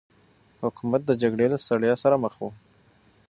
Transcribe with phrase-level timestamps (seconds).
[0.63, 2.45] حکومت د جګړې له ستړيا سره مخ و.